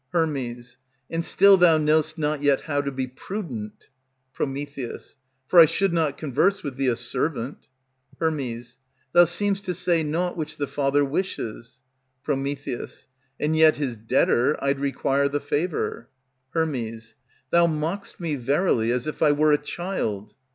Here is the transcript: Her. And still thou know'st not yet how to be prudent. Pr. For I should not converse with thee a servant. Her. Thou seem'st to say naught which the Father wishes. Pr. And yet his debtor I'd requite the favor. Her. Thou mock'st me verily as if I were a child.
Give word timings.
Her. 0.13 0.23
And 1.11 1.23
still 1.23 1.57
thou 1.57 1.77
know'st 1.77 2.17
not 2.17 2.41
yet 2.41 2.61
how 2.61 2.81
to 2.81 2.91
be 2.91 3.05
prudent. 3.05 3.89
Pr. 4.33 4.45
For 5.47 5.59
I 5.59 5.65
should 5.65 5.93
not 5.93 6.17
converse 6.17 6.63
with 6.63 6.75
thee 6.75 6.87
a 6.87 6.95
servant. 6.95 7.67
Her. 8.19 8.31
Thou 9.11 9.25
seem'st 9.25 9.63
to 9.65 9.75
say 9.75 10.01
naught 10.01 10.35
which 10.35 10.57
the 10.57 10.65
Father 10.65 11.05
wishes. 11.05 11.83
Pr. 12.23 12.31
And 12.31 13.55
yet 13.55 13.75
his 13.77 13.95
debtor 13.95 14.57
I'd 14.63 14.79
requite 14.79 15.31
the 15.31 15.39
favor. 15.39 16.09
Her. 16.55 16.65
Thou 17.51 17.67
mock'st 17.67 18.19
me 18.19 18.37
verily 18.37 18.91
as 18.91 19.05
if 19.05 19.21
I 19.21 19.31
were 19.31 19.51
a 19.51 19.57
child. 19.59 20.33